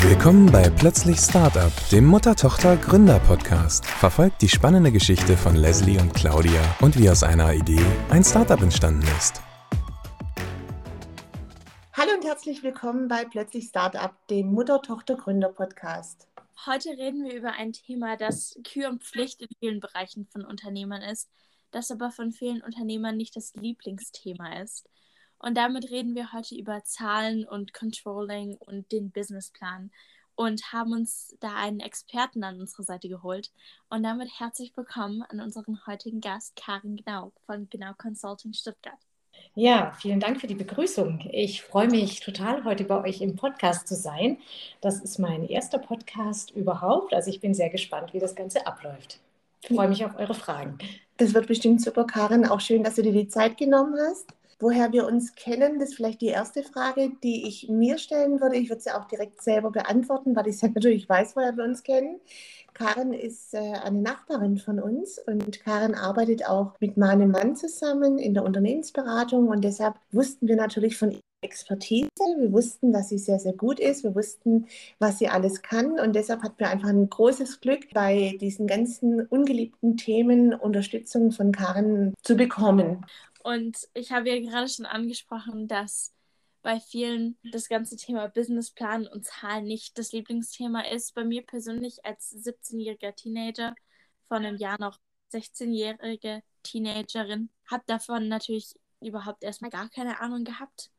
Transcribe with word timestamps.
Willkommen 0.00 0.46
bei 0.52 0.70
Plötzlich 0.70 1.18
Startup, 1.18 1.72
dem 1.90 2.06
Mutter-Tochter-Gründer-Podcast. 2.06 3.84
Verfolgt 3.84 4.40
die 4.42 4.48
spannende 4.48 4.92
Geschichte 4.92 5.36
von 5.36 5.56
Leslie 5.56 5.98
und 5.98 6.14
Claudia 6.14 6.62
und 6.80 6.96
wie 6.96 7.10
aus 7.10 7.24
einer 7.24 7.52
Idee 7.52 7.84
ein 8.08 8.22
Startup 8.22 8.62
entstanden 8.62 9.02
ist. 9.18 9.42
Hallo 11.94 12.12
und 12.14 12.24
herzlich 12.24 12.62
willkommen 12.62 13.08
bei 13.08 13.24
Plötzlich 13.24 13.64
Startup, 13.64 14.14
dem 14.28 14.52
Mutter-Tochter-Gründer-Podcast. 14.52 16.28
Heute 16.64 16.90
reden 16.90 17.24
wir 17.24 17.34
über 17.34 17.54
ein 17.54 17.72
Thema, 17.72 18.16
das 18.16 18.56
Kür 18.62 18.90
und 18.90 19.02
Pflicht 19.02 19.42
in 19.42 19.48
vielen 19.58 19.80
Bereichen 19.80 20.26
von 20.26 20.44
Unternehmern 20.44 21.02
ist, 21.02 21.28
das 21.72 21.90
aber 21.90 22.12
von 22.12 22.30
vielen 22.30 22.62
Unternehmern 22.62 23.16
nicht 23.16 23.34
das 23.34 23.52
Lieblingsthema 23.56 24.60
ist. 24.60 24.88
Und 25.40 25.56
damit 25.56 25.90
reden 25.90 26.14
wir 26.16 26.32
heute 26.32 26.56
über 26.56 26.82
Zahlen 26.84 27.46
und 27.46 27.72
Controlling 27.72 28.56
und 28.56 28.90
den 28.90 29.10
Businessplan 29.10 29.90
und 30.34 30.72
haben 30.72 30.92
uns 30.92 31.36
da 31.40 31.54
einen 31.54 31.80
Experten 31.80 32.42
an 32.42 32.60
unsere 32.60 32.82
Seite 32.82 33.08
geholt. 33.08 33.52
Und 33.88 34.02
damit 34.02 34.28
herzlich 34.38 34.76
willkommen 34.76 35.22
an 35.22 35.40
unseren 35.40 35.86
heutigen 35.86 36.20
Gast 36.20 36.56
Karin 36.56 36.96
Gnau 36.96 37.32
von 37.46 37.68
Gnau 37.70 37.92
Consulting 37.96 38.52
Stuttgart. 38.52 38.98
Ja, 39.54 39.92
vielen 39.98 40.18
Dank 40.18 40.40
für 40.40 40.48
die 40.48 40.56
Begrüßung. 40.56 41.28
Ich 41.32 41.62
freue 41.62 41.88
mich 41.88 42.18
total, 42.20 42.64
heute 42.64 42.82
bei 42.84 43.00
euch 43.02 43.20
im 43.20 43.36
Podcast 43.36 43.86
zu 43.86 43.94
sein. 43.94 44.38
Das 44.80 45.00
ist 45.00 45.18
mein 45.18 45.44
erster 45.44 45.78
Podcast 45.78 46.50
überhaupt. 46.50 47.14
Also 47.14 47.30
ich 47.30 47.40
bin 47.40 47.54
sehr 47.54 47.70
gespannt, 47.70 48.12
wie 48.12 48.18
das 48.18 48.34
Ganze 48.34 48.66
abläuft. 48.66 49.20
Ich 49.62 49.74
freue 49.74 49.88
mich 49.88 50.04
auf 50.04 50.16
eure 50.16 50.34
Fragen. 50.34 50.78
Das 51.16 51.34
wird 51.34 51.46
bestimmt 51.46 51.80
super, 51.80 52.04
Karin. 52.04 52.46
Auch 52.46 52.60
schön, 52.60 52.82
dass 52.82 52.96
du 52.96 53.02
dir 53.02 53.12
die 53.12 53.28
Zeit 53.28 53.56
genommen 53.56 53.96
hast. 53.98 54.32
Woher 54.60 54.92
wir 54.92 55.06
uns 55.06 55.34
kennen, 55.34 55.78
das 55.78 55.90
ist 55.90 55.94
vielleicht 55.94 56.20
die 56.20 56.26
erste 56.26 56.64
Frage, 56.64 57.12
die 57.22 57.46
ich 57.46 57.68
mir 57.68 57.96
stellen 57.98 58.40
würde. 58.40 58.56
Ich 58.56 58.68
würde 58.68 58.82
sie 58.82 58.90
auch 58.90 59.04
direkt 59.04 59.40
selber 59.40 59.70
beantworten, 59.70 60.34
weil 60.34 60.48
ich 60.48 60.60
natürlich 60.74 61.08
weiß, 61.08 61.36
woher 61.36 61.56
wir 61.56 61.64
uns 61.64 61.82
kennen. 61.82 62.20
Karin 62.74 63.12
ist 63.12 63.54
äh, 63.54 63.58
eine 63.58 64.00
Nachbarin 64.00 64.58
von 64.58 64.80
uns 64.80 65.18
und 65.18 65.60
Karin 65.60 65.94
arbeitet 65.94 66.46
auch 66.48 66.74
mit 66.80 66.96
meinem 66.96 67.30
Mann 67.30 67.56
zusammen 67.56 68.18
in 68.18 68.34
der 68.34 68.44
Unternehmensberatung 68.44 69.48
und 69.48 69.64
deshalb 69.64 69.96
wussten 70.12 70.46
wir 70.46 70.56
natürlich 70.56 70.96
von 70.96 71.10
ihrer 71.10 71.20
Expertise. 71.40 72.08
Wir 72.38 72.52
wussten, 72.52 72.92
dass 72.92 73.08
sie 73.08 73.18
sehr, 73.18 73.38
sehr 73.38 73.52
gut 73.52 73.78
ist. 73.78 74.02
Wir 74.02 74.14
wussten, 74.14 74.66
was 74.98 75.18
sie 75.18 75.28
alles 75.28 75.62
kann 75.62 75.98
und 75.98 76.14
deshalb 76.14 76.42
hatten 76.42 76.58
wir 76.58 76.68
einfach 76.68 76.88
ein 76.88 77.08
großes 77.08 77.60
Glück, 77.60 77.92
bei 77.94 78.36
diesen 78.40 78.66
ganzen 78.66 79.26
ungeliebten 79.26 79.96
Themen 79.96 80.54
Unterstützung 80.54 81.32
von 81.32 81.52
Karin 81.52 82.14
zu 82.22 82.36
bekommen. 82.36 83.04
Und 83.38 83.88
ich 83.94 84.12
habe 84.12 84.28
ja 84.28 84.40
gerade 84.40 84.68
schon 84.68 84.86
angesprochen, 84.86 85.68
dass 85.68 86.12
bei 86.62 86.80
vielen 86.80 87.38
das 87.52 87.68
ganze 87.68 87.96
Thema 87.96 88.28
Businessplan 88.28 89.06
und 89.06 89.24
Zahlen 89.24 89.64
nicht 89.64 89.96
das 89.96 90.12
Lieblingsthema 90.12 90.82
ist. 90.82 91.14
Bei 91.14 91.24
mir 91.24 91.42
persönlich 91.42 92.04
als 92.04 92.32
17-jähriger 92.32 93.14
Teenager, 93.14 93.74
von 94.26 94.44
einem 94.44 94.56
Jahr 94.56 94.76
noch 94.80 94.98
16-jährige 95.32 96.42
Teenagerin, 96.62 97.50
habe 97.70 97.84
davon 97.86 98.28
natürlich 98.28 98.74
überhaupt 99.00 99.44
erstmal 99.44 99.70
gar 99.70 99.88
keine 99.88 100.20
Ahnung 100.20 100.44
gehabt 100.44 100.90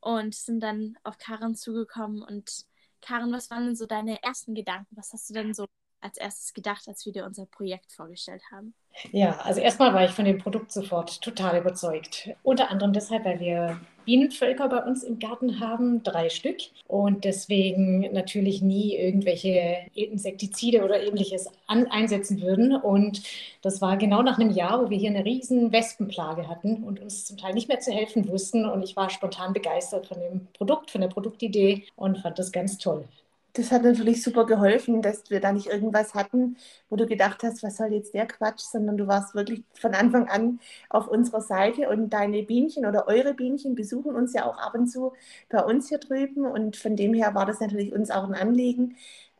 und 0.00 0.34
sind 0.34 0.60
dann 0.60 0.96
auf 1.02 1.18
Karen 1.18 1.54
zugekommen. 1.54 2.22
Und 2.22 2.64
Karen, 3.00 3.32
was 3.32 3.50
waren 3.50 3.66
denn 3.66 3.76
so 3.76 3.86
deine 3.86 4.22
ersten 4.22 4.54
Gedanken? 4.54 4.96
Was 4.96 5.12
hast 5.12 5.28
du 5.28 5.34
denn 5.34 5.54
so 5.54 5.66
als 6.00 6.16
erstes 6.16 6.54
gedacht, 6.54 6.86
als 6.88 7.04
wir 7.06 7.12
dir 7.12 7.24
unser 7.24 7.46
Projekt 7.46 7.92
vorgestellt 7.92 8.42
haben? 8.52 8.74
Ja, 9.12 9.38
also 9.44 9.60
erstmal 9.60 9.94
war 9.94 10.04
ich 10.04 10.10
von 10.10 10.24
dem 10.24 10.38
Produkt 10.38 10.72
sofort 10.72 11.20
total 11.22 11.58
überzeugt. 11.58 12.30
Unter 12.42 12.70
anderem 12.70 12.92
deshalb, 12.92 13.24
weil 13.24 13.38
wir 13.38 13.80
Bienenvölker 14.04 14.68
bei 14.68 14.82
uns 14.82 15.02
im 15.02 15.18
Garten 15.18 15.60
haben, 15.60 16.02
drei 16.02 16.30
Stück. 16.30 16.56
Und 16.86 17.24
deswegen 17.24 18.12
natürlich 18.12 18.62
nie 18.62 18.96
irgendwelche 18.96 19.86
Insektizide 19.94 20.82
oder 20.82 21.00
ähnliches 21.02 21.50
an, 21.66 21.86
einsetzen 21.88 22.40
würden. 22.40 22.74
Und 22.74 23.22
das 23.62 23.80
war 23.80 23.96
genau 23.96 24.22
nach 24.22 24.38
einem 24.38 24.50
Jahr, 24.50 24.82
wo 24.82 24.90
wir 24.90 24.98
hier 24.98 25.10
eine 25.10 25.24
riesen 25.24 25.72
Wespenplage 25.72 26.48
hatten 26.48 26.82
und 26.84 27.00
uns 27.00 27.24
zum 27.24 27.36
Teil 27.36 27.54
nicht 27.54 27.68
mehr 27.68 27.80
zu 27.80 27.92
helfen 27.92 28.28
wussten. 28.28 28.64
Und 28.64 28.82
ich 28.82 28.96
war 28.96 29.10
spontan 29.10 29.52
begeistert 29.52 30.06
von 30.06 30.18
dem 30.18 30.48
Produkt, 30.54 30.90
von 30.90 31.02
der 31.02 31.08
Produktidee 31.08 31.84
und 31.94 32.18
fand 32.18 32.38
das 32.38 32.50
ganz 32.50 32.78
toll 32.78 33.06
das 33.58 33.72
hat 33.72 33.82
natürlich 33.82 34.22
super 34.22 34.46
geholfen, 34.46 35.02
dass 35.02 35.30
wir 35.30 35.40
da 35.40 35.52
nicht 35.52 35.66
irgendwas 35.66 36.14
hatten, 36.14 36.56
wo 36.88 36.96
du 36.96 37.06
gedacht 37.06 37.42
hast, 37.42 37.62
was 37.62 37.76
soll 37.76 37.92
jetzt 37.92 38.14
der 38.14 38.26
Quatsch, 38.26 38.60
sondern 38.60 38.96
du 38.96 39.08
warst 39.08 39.34
wirklich 39.34 39.64
von 39.74 39.94
Anfang 39.94 40.28
an 40.28 40.60
auf 40.88 41.08
unserer 41.08 41.40
Seite 41.40 41.88
und 41.88 42.10
deine 42.10 42.44
Bienchen 42.44 42.86
oder 42.86 43.08
eure 43.08 43.34
Bienchen 43.34 43.74
besuchen 43.74 44.14
uns 44.14 44.32
ja 44.32 44.46
auch 44.46 44.58
ab 44.58 44.74
und 44.74 44.86
zu 44.86 45.12
bei 45.48 45.62
uns 45.62 45.88
hier 45.88 45.98
drüben 45.98 46.46
und 46.46 46.76
von 46.76 46.94
dem 46.94 47.14
her 47.14 47.34
war 47.34 47.46
das 47.46 47.58
natürlich 47.60 47.92
uns 47.92 48.10
auch 48.10 48.24
ein 48.24 48.34
Anliegen, 48.34 48.96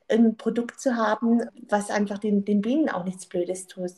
ein 0.08 0.36
Produkt 0.36 0.80
zu 0.80 0.96
haben, 0.96 1.42
was 1.68 1.90
einfach 1.90 2.18
den, 2.18 2.44
den 2.44 2.60
Bienen 2.60 2.88
auch 2.88 3.04
nichts 3.04 3.26
Blödes 3.26 3.68
tut. 3.68 3.92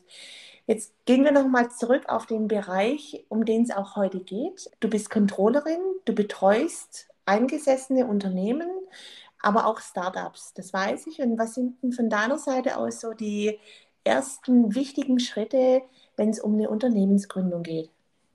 Jetzt 0.67 0.93
gehen 1.05 1.23
wir 1.23 1.31
nochmal 1.31 1.71
zurück 1.71 2.03
auf 2.07 2.27
den 2.27 2.47
Bereich, 2.47 3.25
um 3.29 3.45
den 3.45 3.63
es 3.63 3.71
auch 3.71 3.95
heute 3.95 4.19
geht. 4.19 4.69
Du 4.79 4.89
bist 4.89 5.09
Controllerin, 5.09 5.81
du 6.05 6.13
betreust 6.13 7.07
eingesessene 7.25 8.05
Unternehmen 8.05 8.69
aber 9.41 9.65
auch 9.67 9.79
Startups, 9.79 10.53
das 10.53 10.73
weiß 10.73 11.07
ich. 11.07 11.19
Und 11.19 11.37
was 11.37 11.55
sind 11.55 11.81
denn 11.83 11.93
von 11.93 12.09
deiner 12.09 12.37
Seite 12.37 12.77
aus 12.77 12.99
so 13.01 13.13
die 13.13 13.59
ersten 14.03 14.75
wichtigen 14.75 15.19
Schritte, 15.19 15.81
wenn 16.17 16.29
es 16.29 16.39
um 16.39 16.53
eine 16.55 16.69
Unternehmensgründung 16.69 17.63
geht? 17.63 17.89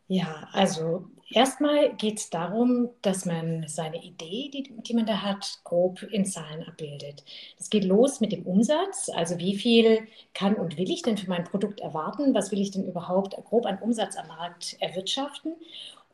Ja, 0.08 0.48
also 0.52 1.10
erstmal 1.30 1.94
geht 1.96 2.18
es 2.18 2.30
darum, 2.30 2.90
dass 3.02 3.24
man 3.24 3.66
seine 3.66 4.02
Idee, 4.04 4.50
die, 4.54 4.62
die 4.82 4.94
man 4.94 5.04
da 5.06 5.22
hat, 5.22 5.60
grob 5.64 6.02
in 6.04 6.24
Zahlen 6.24 6.62
abbildet. 6.64 7.24
Das 7.58 7.70
geht 7.70 7.84
los 7.84 8.20
mit 8.20 8.30
dem 8.30 8.46
Umsatz, 8.46 9.08
also 9.12 9.38
wie 9.38 9.56
viel 9.56 10.06
kann 10.32 10.54
und 10.54 10.78
will 10.78 10.90
ich 10.90 11.02
denn 11.02 11.18
für 11.18 11.28
mein 11.28 11.42
Produkt 11.44 11.80
erwarten, 11.80 12.34
was 12.34 12.52
will 12.52 12.60
ich 12.60 12.70
denn 12.70 12.86
überhaupt 12.86 13.34
grob 13.44 13.66
an 13.66 13.78
Umsatz 13.80 14.16
am 14.16 14.28
Markt 14.28 14.76
erwirtschaften 14.80 15.54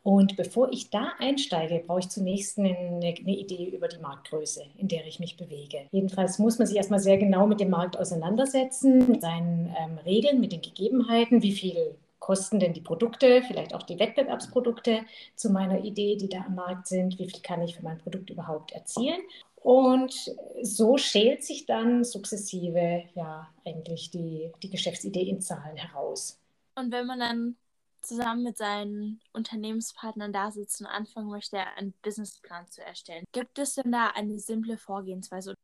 und 0.03 0.37
bevor 0.37 0.73
ich 0.73 0.91
da 0.91 1.13
einsteige, 1.19 1.83
brauche 1.87 2.01
ich 2.01 2.09
zunächst 2.09 2.59
eine, 2.59 2.77
eine, 2.77 3.37
Idee 3.37 3.71
über 3.75 3.87
die 3.87 3.99
Marktgröße, 3.99 4.65
in 4.77 4.89
der 4.89 5.07
ich 5.07 5.21
mich 5.21 5.37
bewege. 5.37 5.87
Jedenfalls 5.93 6.41
muss 6.41 6.59
man 6.59 6.67
sich 6.67 6.77
erstmal 6.77 6.99
sehr 6.99 7.19
genau 7.19 7.47
mit 7.47 7.61
dem 7.61 7.71
Markt 7.71 7.97
auseinandersetzen, 7.97 9.09
mit 9.09 9.23
seinen 9.23 9.75
ähm, 9.79 9.99
Regeln, 10.05 10.41
mit 10.41 10.53
den 10.53 10.61
Gegebenheiten, 10.61 11.43
wie 11.43 11.53
viel 11.53 11.95
kosten 12.19 12.59
denn 12.59 12.73
die 12.73 12.81
Produkte, 12.81 13.43
vielleicht 13.43 13.75
auch 13.75 13.83
die 13.83 13.99
Wettbewerbsprodukte 13.99 15.01
zu 15.35 15.51
meiner 15.51 15.85
Idee, 15.85 16.17
die 16.17 16.29
da 16.29 16.45
am 16.47 16.55
Markt 16.55 16.87
sind, 16.87 17.19
wie 17.19 17.29
viel 17.29 17.41
kann 17.41 17.63
ich 17.63 17.77
für 17.77 17.83
mein 17.83 17.99
Produkt 17.99 18.31
überhaupt 18.31 18.73
erzielen. 18.73 19.21
Und 19.57 20.15
so 20.63 20.97
schält 20.97 21.45
sich 21.45 21.67
dann 21.67 22.03
sukzessive 22.03 23.05
ja 23.15 23.49
eigentlich 23.65 24.11
die, 24.11 24.51
die 24.63 24.71
Geschäftsidee 24.71 25.29
in 25.29 25.41
Zahlen 25.41 25.77
heraus. 25.77 26.39
Und 26.75 26.91
wenn 26.91 27.07
man 27.07 27.21
dann 27.21 27.57
zusammen 28.03 28.43
mit 28.43 28.59
seinen 28.59 29.21
Unternehmenspartnern 29.33 30.33
da 30.33 30.51
sitzt 30.51 30.81
und 30.81 30.87
anfangen 30.87 31.31
möchte, 31.31 31.59
einen 31.59 31.95
Businessplan 32.03 32.69
zu 32.69 32.85
erstellen. 32.85 33.25
Gibt 33.33 33.59
es 33.59 33.75
denn 33.75 33.93
da 33.93 34.09
eine 34.09 34.39
simple 34.39 34.77
Vorgehensweise? 34.77 35.55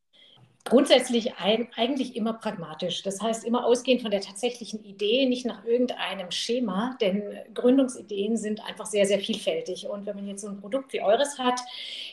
Grundsätzlich 0.64 1.36
ein, 1.36 1.68
eigentlich 1.76 2.14
immer 2.14 2.34
pragmatisch. 2.34 3.02
Das 3.02 3.22
heißt, 3.22 3.44
immer 3.44 3.64
ausgehend 3.64 4.02
von 4.02 4.10
der 4.10 4.20
tatsächlichen 4.20 4.84
Idee, 4.84 5.24
nicht 5.26 5.46
nach 5.46 5.64
irgendeinem 5.64 6.30
Schema, 6.30 6.96
denn 7.00 7.22
Gründungsideen 7.54 8.36
sind 8.36 8.62
einfach 8.62 8.84
sehr, 8.84 9.06
sehr 9.06 9.18
vielfältig. 9.18 9.88
Und 9.88 10.04
wenn 10.04 10.16
man 10.16 10.26
jetzt 10.26 10.42
so 10.42 10.48
ein 10.48 10.60
Produkt 10.60 10.92
wie 10.92 11.00
eures 11.00 11.38
hat, 11.38 11.58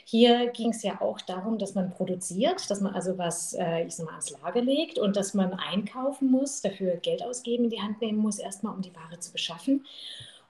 hier 0.05 0.47
ging 0.51 0.69
es 0.69 0.83
ja 0.83 1.01
auch 1.01 1.19
darum, 1.19 1.57
dass 1.57 1.75
man 1.75 1.89
produziert, 1.91 2.69
dass 2.69 2.79
man 2.79 2.93
also 2.93 3.17
was, 3.17 3.53
äh, 3.53 3.85
ich 3.85 3.95
sag 3.95 4.05
mal, 4.05 4.11
ans 4.11 4.29
Lager 4.29 4.61
legt 4.61 4.99
und 4.99 5.17
dass 5.17 5.33
man 5.33 5.53
einkaufen 5.53 6.31
muss, 6.31 6.61
dafür 6.61 6.95
Geld 6.95 7.23
ausgeben 7.23 7.65
in 7.65 7.69
die 7.71 7.81
Hand 7.81 7.99
nehmen 7.99 8.19
muss, 8.19 8.39
erstmal, 8.39 8.73
um 8.73 8.81
die 8.81 8.95
Ware 8.95 9.19
zu 9.19 9.33
beschaffen. 9.33 9.85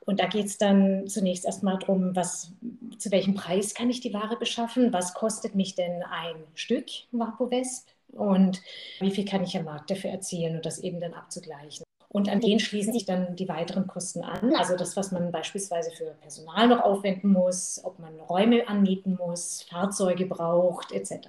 Und 0.05 0.19
da 0.19 0.28
geht 0.28 0.45
es 0.45 0.57
dann 0.57 1.07
zunächst 1.07 1.45
erstmal 1.45 1.79
darum, 1.79 2.16
was, 2.16 2.51
zu 3.00 3.11
welchem 3.11 3.34
Preis 3.34 3.73
kann 3.73 3.89
ich 3.89 4.01
die 4.01 4.13
Ware 4.13 4.38
beschaffen? 4.38 4.94
Was 4.94 5.16
kostet 5.16 5.55
mich 5.55 5.73
denn 5.73 6.03
ein 6.03 6.35
Stück 6.53 6.85
Vapovesp? 7.11 7.94
Und 8.16 8.62
wie 9.00 9.12
viel 9.12 9.26
kann 9.26 9.44
ich 9.44 9.58
am 9.58 9.66
Markt 9.66 9.91
dafür 9.91 10.09
erzielen 10.09 10.56
und 10.56 10.66
das 10.66 10.79
eben 10.79 11.00
dann 11.00 11.14
abzugleichen. 11.14 11.85
Und 12.09 12.29
an 12.29 12.40
den 12.40 12.59
schließen 12.59 12.94
sich 12.94 13.06
dann 13.06 13.35
die 13.35 13.50
weiteren 13.50 13.88
Kosten 13.88 14.23
an, 14.23 14.56
also 14.56 14.78
das, 14.78 14.96
was 14.96 15.12
man 15.12 15.34
beispielsweise 15.34 15.91
für 15.91 16.16
Personal 16.22 16.70
noch 16.70 16.79
aufwenden 16.79 17.34
muss, 17.34 17.82
ob 17.84 18.00
man 18.00 18.17
Räume 18.22 18.67
anmieten 18.70 19.17
muss, 19.20 19.64
Fahrzeuge 19.64 20.26
braucht, 20.26 20.94
etc. 20.94 21.28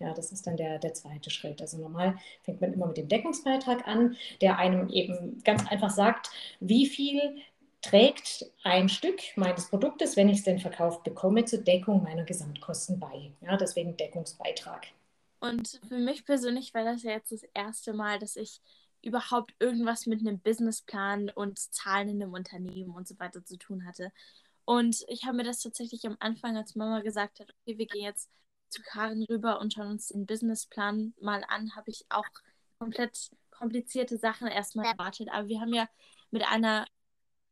Ja, 0.00 0.14
das 0.14 0.32
ist 0.32 0.46
dann 0.46 0.56
der, 0.56 0.78
der 0.78 0.94
zweite 0.94 1.28
Schritt. 1.28 1.60
Also 1.60 1.76
normal 1.76 2.16
fängt 2.42 2.62
man 2.62 2.72
immer 2.72 2.86
mit 2.86 2.96
dem 2.96 3.08
Deckungsbeitrag 3.08 3.86
an, 3.86 4.16
der 4.40 4.58
einem 4.58 4.88
eben 4.88 5.42
ganz 5.44 5.70
einfach 5.70 5.90
sagt, 5.90 6.30
wie 6.58 6.86
viel 6.86 7.36
trägt 7.82 8.46
ein 8.62 8.88
Stück 8.88 9.20
meines 9.36 9.68
Produktes, 9.68 10.16
wenn 10.16 10.30
ich 10.30 10.38
es 10.38 10.44
denn 10.44 10.58
verkauft 10.58 11.04
bekomme, 11.04 11.44
zur 11.44 11.60
Deckung 11.60 12.02
meiner 12.02 12.24
Gesamtkosten 12.24 12.98
bei. 12.98 13.30
Ja, 13.42 13.58
deswegen 13.58 13.96
Deckungsbeitrag. 13.98 14.86
Und 15.44 15.78
für 15.88 15.98
mich 15.98 16.24
persönlich 16.24 16.72
war 16.72 16.84
das 16.84 17.02
ja 17.02 17.10
jetzt 17.10 17.30
das 17.30 17.42
erste 17.52 17.92
Mal, 17.92 18.18
dass 18.18 18.34
ich 18.36 18.62
überhaupt 19.02 19.54
irgendwas 19.58 20.06
mit 20.06 20.20
einem 20.20 20.40
Businessplan 20.40 21.28
und 21.28 21.58
Zahlen 21.58 22.08
in 22.08 22.22
einem 22.22 22.32
Unternehmen 22.32 22.94
und 22.94 23.06
so 23.06 23.18
weiter 23.18 23.44
zu 23.44 23.58
tun 23.58 23.84
hatte. 23.84 24.10
Und 24.64 25.04
ich 25.06 25.26
habe 25.26 25.36
mir 25.36 25.44
das 25.44 25.60
tatsächlich 25.60 26.06
am 26.06 26.16
Anfang, 26.18 26.56
als 26.56 26.76
Mama 26.76 27.00
gesagt 27.00 27.40
hat, 27.40 27.50
okay, 27.50 27.76
wir 27.76 27.86
gehen 27.86 28.04
jetzt 28.04 28.30
zu 28.70 28.80
Karin 28.80 29.22
rüber 29.24 29.60
und 29.60 29.74
schauen 29.74 29.88
uns 29.88 30.08
den 30.08 30.24
Businessplan 30.24 31.12
mal 31.20 31.44
an. 31.46 31.76
Habe 31.76 31.90
ich 31.90 32.06
auch 32.08 32.24
komplett 32.78 33.30
komplizierte 33.50 34.16
Sachen 34.16 34.48
erstmal 34.48 34.86
erwartet. 34.86 35.28
Aber 35.30 35.46
wir 35.46 35.60
haben 35.60 35.74
ja 35.74 35.86
mit 36.30 36.42
einer, 36.42 36.86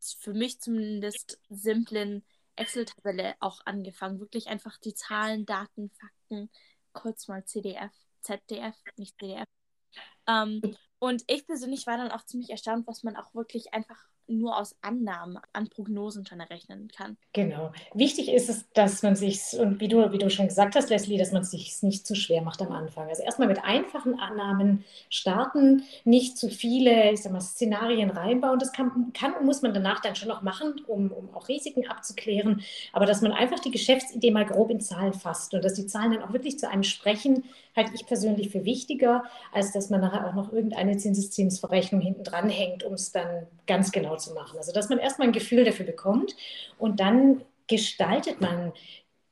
für 0.01 0.33
mich 0.33 0.61
zumindest, 0.61 1.39
simplen 1.51 2.25
Excel-Tabelle 2.57 3.35
auch 3.41 3.61
angefangen. 3.67 4.19
Wirklich 4.19 4.47
einfach 4.47 4.79
die 4.79 4.95
Zahlen, 4.95 5.45
Daten, 5.45 5.91
Fakten, 5.91 6.51
kurz 6.93 7.29
mal 7.29 7.45
CDF, 7.45 7.93
ZDF, 8.21 8.77
nicht 8.97 9.19
CDF. 9.19 9.47
Ähm, 10.27 10.61
und 10.99 11.25
ich 11.27 11.47
persönlich 11.47 11.87
war 11.87 11.97
dann 11.97 12.13
auch 12.13 12.25
ziemlich 12.25 12.51
erstaunt, 12.51 12.87
was 12.87 13.03
man 13.03 13.17
auch 13.17 13.35
wirklich 13.35 13.75
einfach 13.75 13.99
nur 14.39 14.59
aus 14.59 14.75
Annahmen 14.83 15.39
an 15.53 15.69
Prognosen 15.69 16.27
schon 16.27 16.41
errechnen 16.41 16.89
kann. 16.97 17.17
Genau. 17.33 17.73
Wichtig 17.95 18.31
ist 18.31 18.49
es, 18.49 18.65
dass 18.75 19.03
man 19.03 19.17
sich, 19.17 19.41
und 19.59 19.81
wie 19.81 19.89
du, 19.89 20.13
wie 20.13 20.19
du 20.19 20.31
schon 20.31 20.49
gesagt 20.49 20.75
hast, 20.75 20.91
Leslie, 20.91 21.19
dass 21.19 21.33
man 21.33 21.43
es 21.43 21.51
sich 21.51 21.83
nicht 21.83 22.07
zu 22.07 22.15
schwer 22.15 22.43
macht 22.43 22.61
am 22.63 22.73
Anfang. 22.73 23.09
Also 23.09 23.23
erstmal 23.23 23.49
mit 23.49 23.65
einfachen 23.65 24.19
Annahmen 24.19 24.85
starten, 25.09 25.85
nicht 26.05 26.37
zu 26.37 26.49
viele 26.49 27.13
ich 27.13 27.23
sag 27.23 27.33
mal, 27.33 27.41
Szenarien 27.41 28.11
reinbauen. 28.11 28.59
Das 28.59 28.73
kann, 28.73 29.13
kann 29.13 29.35
und 29.35 29.47
muss 29.47 29.63
man 29.63 29.75
danach 29.75 30.01
dann 30.01 30.17
schon 30.17 30.29
noch 30.29 30.43
machen, 30.43 30.81
um, 30.87 31.11
um 31.11 31.35
auch 31.35 31.49
Risiken 31.49 31.87
abzuklären. 31.89 32.63
Aber 32.93 33.07
dass 33.07 33.23
man 33.23 33.33
einfach 33.33 33.61
die 33.61 33.71
Geschäftsidee 33.71 34.31
mal 34.31 34.47
grob 34.47 34.71
in 34.71 34.81
Zahlen 34.81 35.13
fasst 35.13 35.55
und 35.55 35.65
dass 35.65 35.75
die 35.75 35.87
Zahlen 35.87 36.13
dann 36.13 36.23
auch 36.23 36.33
wirklich 36.33 36.59
zu 36.59 36.69
einem 36.69 36.83
sprechen, 36.83 37.45
halte 37.75 37.93
ich 37.95 38.07
persönlich 38.07 38.51
für 38.51 38.65
wichtiger, 38.65 39.25
als 39.53 39.73
dass 39.73 39.91
man 39.91 40.01
nachher 40.01 40.27
auch 40.27 40.35
noch 40.35 40.53
irgendeine 40.53 40.97
Zinseszinsverrechnung 40.97 42.01
hinten 42.01 42.25
dran 42.25 42.49
hängt, 42.49 42.83
um 42.85 42.95
es 42.95 43.13
dann 43.13 43.47
ganz 43.67 43.93
genau 43.93 44.17
zu 44.23 44.35
machen. 44.35 44.59
Also 44.59 44.73
dass 44.73 44.89
man 44.89 44.99
erstmal 44.99 45.29
ein 45.29 45.33
Gefühl 45.33 45.65
dafür 45.65 45.87
bekommt 45.87 46.37
und 46.79 47.01
dann 47.01 47.43
gestaltet 47.67 48.41
man 48.41 48.73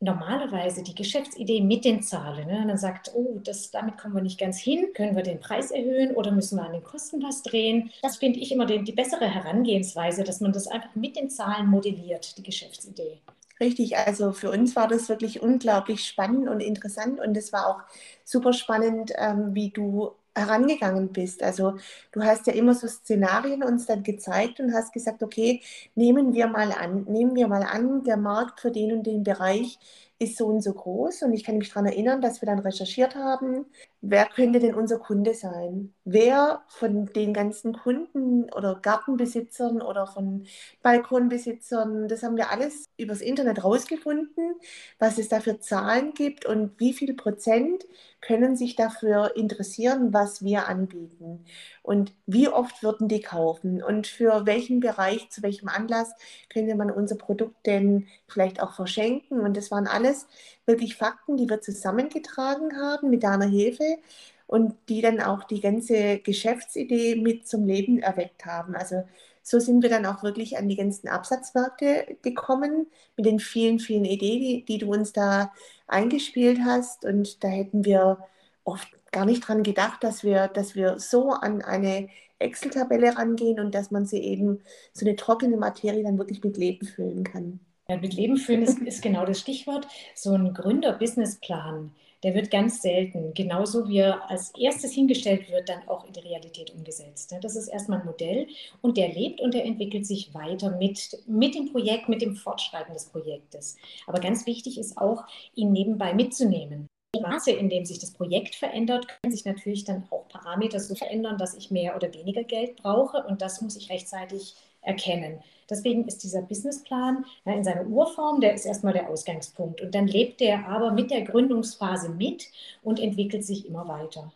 normalerweise 0.01 0.83
die 0.83 0.95
Geschäftsidee 0.95 1.61
mit 1.61 1.85
den 1.85 2.03
Zahlen. 2.03 2.47
Ne? 2.47 2.63
Und 2.63 2.69
dann 2.69 2.79
sagt, 2.79 3.13
oh, 3.15 3.39
das, 3.45 3.71
damit 3.71 3.99
kommen 3.99 4.15
wir 4.15 4.23
nicht 4.23 4.41
ganz 4.41 4.59
hin, 4.59 4.89
können 4.95 5.15
wir 5.15 5.23
den 5.23 5.41
Preis 5.41 5.71
erhöhen 5.71 6.15
oder 6.15 6.33
müssen 6.33 6.57
wir 6.57 6.65
an 6.65 6.73
den 6.73 6.83
Kosten 6.83 7.23
was 7.23 7.43
drehen? 7.43 7.91
Das 8.03 8.17
finde 8.17 8.41
ich 8.41 8.51
immer 8.51 8.65
die, 8.65 8.83
die 8.83 8.93
bessere 8.93 9.27
Herangehensweise, 9.27 10.25
dass 10.25 10.41
man 10.41 10.53
das 10.53 10.67
einfach 10.67 10.95
mit 10.95 11.17
den 11.17 11.29
Zahlen 11.29 11.67
modelliert, 11.67 12.39
die 12.39 12.43
Geschäftsidee. 12.43 13.21
Richtig, 13.61 13.99
also 13.99 14.33
für 14.33 14.51
uns 14.51 14.75
war 14.75 14.89
das 14.89 15.11
wirklich 15.11 15.43
unglaublich 15.43 16.07
spannend 16.07 16.49
und 16.49 16.61
interessant 16.61 17.21
und 17.21 17.37
es 17.37 17.53
war 17.53 17.67
auch 17.67 17.81
super 18.25 18.55
spannend, 18.55 19.13
ähm, 19.19 19.55
wie 19.55 19.69
du 19.69 20.13
herangegangen 20.41 21.13
bist. 21.13 21.43
Also 21.43 21.77
du 22.13 22.23
hast 22.23 22.47
ja 22.47 22.53
immer 22.55 22.75
so 22.75 22.89
Szenarien 22.89 23.63
uns 23.63 23.87
dann 23.87 24.03
gezeigt 24.03 24.61
und 24.61 24.73
hast 24.75 24.93
gesagt, 24.93 25.23
okay, 25.23 25.63
nehmen 25.95 26.33
wir 26.35 26.47
mal 26.49 26.73
an, 26.73 27.05
nehmen 27.05 27.35
wir 27.37 27.49
mal 27.49 27.63
an, 27.63 28.05
der 28.05 28.17
Markt 28.17 28.61
für 28.61 28.71
den 28.71 28.93
und 28.93 29.07
den 29.07 29.23
Bereich 29.25 29.79
ist 30.21 30.37
so 30.37 30.47
und 30.47 30.61
so 30.61 30.75
groß. 30.75 31.23
Und 31.23 31.33
ich 31.33 31.45
kann 31.45 31.59
mich 31.59 31.71
daran 31.71 31.87
erinnern, 31.87 32.21
dass 32.21 32.43
wir 32.43 32.47
dann 32.47 32.59
recherchiert 32.59 33.15
haben, 33.17 33.65
wer 34.03 34.27
könnte 34.27 34.61
denn 34.61 34.75
unser 34.75 34.99
Kunde 34.99 35.35
sein? 35.35 35.95
Wer 36.05 36.63
von 36.69 37.07
den 37.07 37.33
ganzen 37.33 37.73
Kunden 37.73 38.45
oder 38.53 38.79
Gartenbesitzern 38.81 39.81
oder 39.81 40.07
von 40.07 40.47
Balkonbesitzern, 40.83 42.07
das 42.07 42.23
haben 42.23 42.37
wir 42.37 42.51
alles 42.51 42.91
übers 42.99 43.23
Internet 43.23 43.65
rausgefunden, 43.65 44.55
was 44.99 45.19
es 45.19 45.29
da 45.29 45.41
für 45.41 45.59
Zahlen 45.59 46.13
gibt 46.13 46.45
und 46.45 46.79
wie 46.79 46.93
viel 46.93 47.15
Prozent 47.15 47.87
können 48.21 48.57
sich 48.57 48.77
dafür 48.77 49.37
interessieren, 49.37 50.13
was 50.13 50.45
wir 50.45 50.69
anbieten. 50.69 51.47
Und 51.83 52.13
wie 52.27 52.49
oft 52.49 52.83
würden 52.83 53.09
die 53.09 53.21
kaufen 53.21 53.83
und 53.83 54.07
für 54.07 54.45
welchen 54.47 54.81
Bereich, 54.81 55.31
zu 55.31 55.43
welchem 55.43 55.69
Anlass 55.69 56.13
könnte 56.51 56.75
man 56.75 56.91
unser 56.91 57.17
Produkt 57.17 57.67
denn 57.67 58.07
vielleicht 58.29 58.63
auch 58.63 58.75
verschenken. 58.75 59.41
Und 59.41 59.57
das 59.57 59.71
waren 59.71 59.87
alles 59.87 60.27
wirklich 60.67 60.97
Fakten, 60.97 61.37
die 61.37 61.49
wir 61.49 61.63
zusammengetragen 61.63 62.77
haben 62.77 63.09
mit 63.11 63.23
deiner 63.23 63.47
Hilfe 63.47 63.99
und 64.47 64.75
die 64.89 65.01
dann 65.01 65.21
auch 65.21 65.45
die 65.45 65.61
ganze 65.61 66.19
Geschäftsidee 66.19 67.17
mit 67.17 67.49
zum 67.49 67.67
Leben 67.67 68.01
erweckt 68.01 68.45
haben. 68.45 68.75
Also 68.75 69.05
so 69.43 69.59
sind 69.59 69.83
wir 69.83 69.91
dann 69.91 70.07
auch 70.07 70.23
wirklich 70.23 70.59
an 70.59 70.69
die 70.69 70.77
ganzen 70.77 71.09
Absatzmärkte 71.09 72.19
gekommen 72.23 72.87
mit 73.17 73.27
den 73.27 73.41
vielen, 73.41 73.79
vielen 73.79 74.05
Ideen, 74.05 74.41
die, 74.41 74.65
die 74.65 74.79
du 74.79 74.93
uns 74.93 75.13
da 75.13 75.53
eingespielt 75.87 76.61
hast. 76.65 77.05
Und 77.05 77.43
da 77.43 77.49
hätten 77.49 77.85
wir 77.85 78.19
oft 78.65 78.89
gar 79.13 79.25
nicht 79.25 79.47
dran 79.47 79.63
gedacht, 79.63 80.03
dass 80.03 80.23
wir, 80.25 80.49
dass 80.49 80.75
wir 80.75 80.99
so 80.99 81.31
an 81.31 81.63
eine 81.63 82.09
Excel-Tabelle 82.39 83.17
rangehen 83.17 83.61
und 83.61 83.75
dass 83.75 83.91
man 83.91 84.07
sie 84.07 84.19
eben 84.19 84.63
so 84.93 85.05
eine 85.07 85.17
trockene 85.17 85.57
Materie 85.57 86.03
dann 86.03 86.19
wirklich 86.19 86.43
mit 86.43 86.57
Leben 86.57 86.87
füllen 86.87 87.25
kann. 87.25 87.61
Ja, 87.89 87.97
mit 87.97 88.15
Leben 88.15 88.37
füllen 88.37 88.63
ist, 88.63 88.79
ist 88.81 89.03
genau 89.03 89.25
das 89.27 89.41
Stichwort. 89.41 89.87
So 90.15 90.33
ein 90.33 90.55
Gründer-Businessplan, 90.55 91.93
der 92.23 92.35
wird 92.35 92.51
ganz 92.51 92.83
selten, 92.83 93.35
genauso 93.35 93.89
wie 93.89 93.99
er 93.99 94.31
als 94.31 94.53
erstes 94.57 94.93
hingestellt 94.93 95.51
wird, 95.51 95.69
dann 95.69 95.89
auch 95.89 96.07
in 96.07 96.13
die 96.13 96.21
Realität 96.21 96.71
umgesetzt. 96.71 97.35
Das 97.43 97.57
ist 97.57 97.69
erstmal 97.69 98.01
ein 98.01 98.07
Modell 98.07 98.47
und 98.81 98.97
der 98.97 99.09
lebt 99.09 99.41
und 99.41 99.55
der 99.55 99.65
entwickelt 99.65 100.07
sich 100.07 100.35
weiter 100.35 100.77
mit, 100.77 101.19
mit 101.27 101.55
dem 101.55 101.73
Projekt, 101.73 102.09
mit 102.09 102.23
dem 102.23 102.37
Fortschreiten 102.37 102.95
des 102.95 103.07
Projektes. 103.07 103.77
Aber 104.07 104.21
ganz 104.21 104.47
wichtig 104.47 104.79
ist 104.79 104.99
auch, 104.99 105.25
ihn 105.55 105.73
nebenbei 105.73 106.15
mitzunehmen. 106.15 106.90
Maße, 107.19 107.51
in 107.51 107.69
dem 107.69 107.85
sich 107.85 107.99
das 107.99 108.13
Projekt 108.13 108.55
verändert, 108.55 109.07
können 109.09 109.33
sich 109.33 109.45
natürlich 109.45 109.85
dann 109.85 110.05
auch 110.11 110.29
Parameter 110.29 110.79
so 110.79 110.95
verändern, 110.95 111.39
dass 111.39 111.55
ich 111.55 111.71
mehr 111.71 111.97
oder 111.97 112.13
weniger 112.15 112.45
Geld 112.45 112.77
brauche 112.77 113.25
und 113.25 113.43
das 113.43 113.61
muss 113.61 113.77
ich 113.77 113.91
rechtzeitig 113.91 114.55
erkennen. 114.83 115.43
Deswegen 115.69 116.07
ist 116.07 116.23
dieser 116.23 116.43
Businessplan 116.43 117.25
ja, 117.45 117.53
in 117.53 117.65
seiner 117.65 117.87
Urform, 117.87 118.41
der 118.41 118.55
ist 118.55 118.65
erstmal 118.65 118.93
der 118.93 119.09
Ausgangspunkt. 119.09 119.81
Und 119.81 119.95
dann 119.95 120.07
lebt 120.07 120.41
der 120.41 120.69
aber 120.69 120.93
mit 120.93 121.11
der 121.11 121.23
Gründungsphase 121.23 122.11
mit 122.11 122.47
und 122.83 122.99
entwickelt 122.99 123.45
sich 123.45 123.67
immer 123.67 123.87
weiter. 123.87 124.33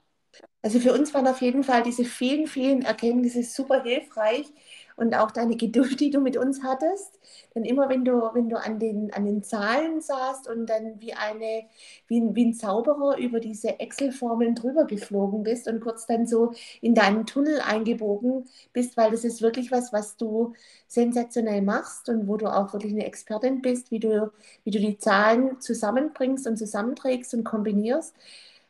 Also 0.62 0.80
für 0.80 0.92
uns 0.92 1.12
waren 1.14 1.26
auf 1.26 1.42
jeden 1.42 1.62
Fall 1.62 1.82
diese 1.82 2.04
vielen, 2.04 2.46
vielen 2.46 2.82
Erkenntnisse 2.82 3.42
super 3.42 3.82
hilfreich, 3.82 4.46
und 4.96 5.14
auch 5.14 5.30
deine 5.30 5.56
Geduld, 5.56 6.00
die 6.00 6.10
du 6.10 6.20
mit 6.20 6.36
uns 6.36 6.62
hattest. 6.62 7.18
Denn 7.54 7.64
immer 7.64 7.88
wenn 7.88 8.04
du, 8.04 8.12
wenn 8.34 8.48
du 8.48 8.56
an, 8.56 8.78
den, 8.78 9.12
an 9.12 9.24
den 9.24 9.42
Zahlen 9.42 10.00
saßt 10.00 10.48
und 10.48 10.66
dann 10.66 11.00
wie, 11.00 11.14
eine, 11.14 11.64
wie, 12.06 12.20
ein, 12.20 12.34
wie 12.34 12.46
ein 12.46 12.54
Zauberer 12.54 13.18
über 13.18 13.40
diese 13.40 13.80
Excel-Formeln 13.80 14.54
drüber 14.54 14.84
geflogen 14.84 15.42
bist 15.42 15.68
und 15.68 15.80
kurz 15.80 16.06
dann 16.06 16.26
so 16.26 16.52
in 16.80 16.94
deinen 16.94 17.26
Tunnel 17.26 17.60
eingebogen 17.60 18.44
bist, 18.72 18.96
weil 18.96 19.10
das 19.10 19.24
ist 19.24 19.42
wirklich 19.42 19.72
was, 19.72 19.92
was 19.92 20.16
du 20.16 20.54
sensationell 20.86 21.62
machst 21.62 22.08
und 22.08 22.28
wo 22.28 22.36
du 22.36 22.46
auch 22.46 22.72
wirklich 22.72 22.92
eine 22.92 23.06
Expertin 23.06 23.62
bist, 23.62 23.90
wie 23.90 24.00
du, 24.00 24.32
wie 24.64 24.70
du 24.70 24.78
die 24.78 24.98
Zahlen 24.98 25.60
zusammenbringst 25.60 26.46
und 26.46 26.56
zusammenträgst 26.56 27.34
und 27.34 27.44
kombinierst 27.44 28.14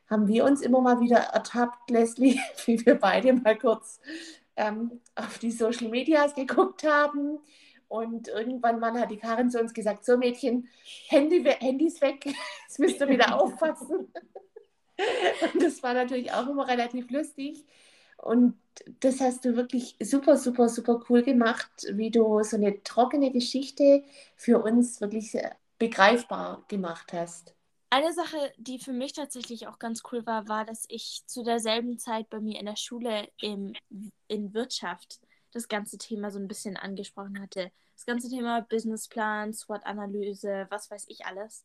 haben 0.06 0.28
wir 0.28 0.44
uns 0.44 0.60
immer 0.60 0.80
mal 0.80 1.00
wieder 1.00 1.18
ertappt, 1.18 1.90
Leslie, 1.90 2.38
wie 2.66 2.84
wir 2.84 2.96
beide 2.96 3.32
mal 3.32 3.56
kurz 3.56 4.00
ähm, 4.56 5.00
auf 5.14 5.38
die 5.38 5.50
Social 5.50 5.88
Medias 5.88 6.34
geguckt 6.34 6.84
haben. 6.84 7.38
Und 7.88 8.28
irgendwann 8.28 8.80
mal 8.80 8.98
hat 8.98 9.10
die 9.10 9.18
Karin 9.18 9.50
zu 9.50 9.60
uns 9.60 9.72
gesagt: 9.72 10.04
So, 10.04 10.16
Mädchen, 10.16 10.68
Handy, 11.08 11.44
Handys 11.44 12.00
weg, 12.00 12.26
jetzt 12.66 12.78
müsst 12.78 13.00
ihr 13.00 13.08
wieder 13.08 13.40
aufpassen. 13.40 14.12
Und 14.96 15.62
das 15.62 15.82
war 15.82 15.94
natürlich 15.94 16.32
auch 16.32 16.48
immer 16.48 16.68
relativ 16.68 17.10
lustig. 17.10 17.64
Und 18.16 18.56
das 19.00 19.20
hast 19.20 19.44
du 19.44 19.56
wirklich 19.56 19.96
super, 20.00 20.36
super, 20.36 20.68
super 20.68 21.04
cool 21.08 21.22
gemacht, 21.22 21.70
wie 21.92 22.10
du 22.10 22.42
so 22.42 22.56
eine 22.56 22.82
trockene 22.82 23.30
Geschichte 23.30 24.04
für 24.36 24.62
uns 24.62 25.00
wirklich 25.00 25.36
begreifbar 25.78 26.64
gemacht 26.68 27.12
hast. 27.12 27.53
Eine 27.94 28.12
Sache, 28.12 28.52
die 28.56 28.80
für 28.80 28.92
mich 28.92 29.12
tatsächlich 29.12 29.68
auch 29.68 29.78
ganz 29.78 30.02
cool 30.10 30.26
war, 30.26 30.48
war, 30.48 30.64
dass 30.64 30.84
ich 30.88 31.22
zu 31.26 31.44
derselben 31.44 31.96
Zeit 31.96 32.28
bei 32.28 32.40
mir 32.40 32.58
in 32.58 32.66
der 32.66 32.74
Schule 32.74 33.28
im, 33.40 33.72
in 34.26 34.52
Wirtschaft 34.52 35.20
das 35.52 35.68
ganze 35.68 35.96
Thema 35.96 36.32
so 36.32 36.40
ein 36.40 36.48
bisschen 36.48 36.76
angesprochen 36.76 37.40
hatte. 37.40 37.70
Das 37.94 38.04
ganze 38.04 38.28
Thema 38.28 38.62
Businessplan, 38.62 39.52
SWOT-Analyse, 39.52 40.66
was 40.70 40.90
weiß 40.90 41.04
ich 41.06 41.24
alles. 41.24 41.64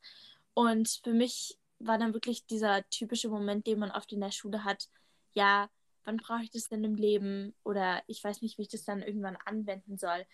Und 0.54 1.00
für 1.04 1.14
mich 1.14 1.58
war 1.80 1.98
dann 1.98 2.14
wirklich 2.14 2.46
dieser 2.46 2.88
typische 2.92 3.30
Moment, 3.30 3.66
den 3.66 3.80
man 3.80 3.90
oft 3.90 4.14
in 4.14 4.22
der 4.22 4.30
Schule 4.30 4.64
hat, 4.64 4.88
ja, 5.34 5.68
wann 6.04 6.18
brauche 6.18 6.44
ich 6.44 6.52
das 6.52 6.70
denn 6.70 6.84
im 6.84 6.94
Leben? 6.94 7.56
Oder 7.64 8.04
ich 8.06 8.24
weiß 8.24 8.44
nicht, 8.44 8.60
wie 8.60 8.62
ich 8.62 8.70
das 8.70 8.84
dann 8.84 9.02
irgendwann 9.02 9.38
anwenden 9.46 9.98
soll. 9.98 10.28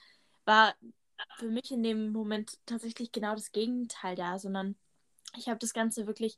War 0.43 0.75
für 1.37 1.47
mich 1.47 1.71
in 1.71 1.83
dem 1.83 2.11
Moment 2.11 2.57
tatsächlich 2.65 3.13
genau 3.13 3.33
das 3.33 3.53
Gegenteil 3.53 4.17
da, 4.17 4.37
sondern 4.39 4.75
ich 5.37 5.47
habe 5.47 5.59
das 5.59 5.73
Ganze 5.73 6.07
wirklich 6.07 6.37